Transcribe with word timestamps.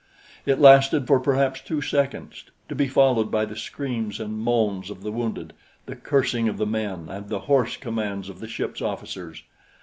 It 0.47 0.57
lasted 0.59 1.05
for 1.05 1.19
perhaps 1.19 1.61
two 1.61 1.79
seconds, 1.79 2.45
to 2.69 2.73
be 2.73 2.87
followed 2.87 3.29
by 3.29 3.45
the 3.45 3.55
screams 3.55 4.19
and 4.19 4.39
moans 4.39 4.89
of 4.89 5.03
the 5.03 5.11
wounded, 5.11 5.53
the 5.85 5.95
cursing 5.95 6.49
of 6.49 6.57
the 6.57 6.65
men 6.65 7.05
and 7.07 7.29
the 7.29 7.41
hoarse 7.41 7.77
commands 7.77 8.27
of 8.27 8.39
the 8.39 8.47
ship's 8.47 8.81
officers. 8.81 9.43